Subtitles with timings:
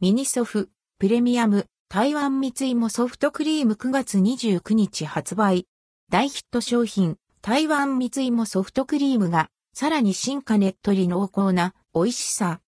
[0.00, 0.70] ミニソフ、
[1.00, 5.66] プレミアム、台湾蜜芋ソフトクリーム9月29日発売。
[6.08, 12.60] 大ヒット商品、台湾蜜芋ソフトクリームが、さらに進化ねっとり濃厚な美味しさ。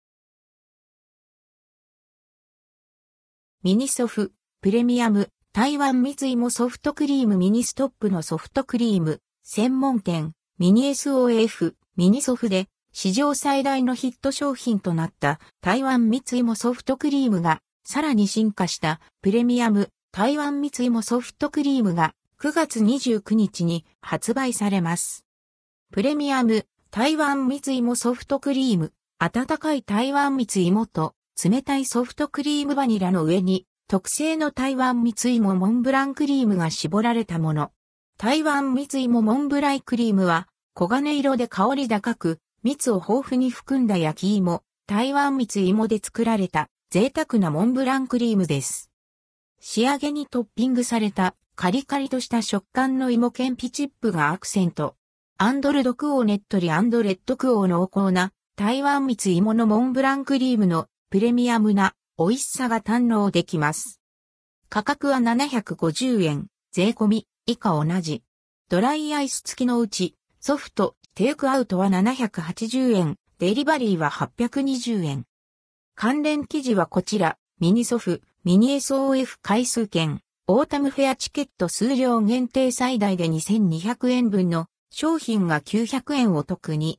[3.61, 25.25] ミニソフ、プレミアム、台湾蜜芋ソフトクリームミニストップのソフトクリーム、専門店、ミニ SOF、ミニソフで、史上最大のヒット商品となった台湾蜜芋ソフトクリームが、さらに進化したプレミアム台湾蜜芋ソフトクリームが9月29日に発売されます。
[25.92, 31.14] プレミアム台湾蜜芋ソフトクリーム、温かい台湾蜜芋と
[31.44, 37.72] 冷たいソフトクリームバニラの上に特製の台湾蜜芋モンブランクリームが絞られたもの。
[38.17, 48.89] 台湾蜜芋モンブライクリームは黄金色で香り高く蜜を豊富に含んだ焼き芋、台湾蜜芋で作られた贅沢なモンブランクリームです。
[49.59, 54.95] 仕上げにトッピングされたカリカリとした食感の芋けんぴチップがアクセント。
[55.38, 64.01] アンドルドクオーネットリアンドレッドクオー濃厚な台湾蜜芋のモンブランクリームのプレミアムな美味しさが堪能できます。
[64.67, 68.21] 価格は750円、税込み、以下同じ。
[68.67, 75.25] ドライアイス付きのうち、ソフト、テイクアウトは780円、デリバリーは820円。
[75.95, 86.97] 関連記事はこちら、ミニソフ、ミニ SOF 回数券、オータムフェアチケット数量限定最大で2200円分の商品が900円お得に、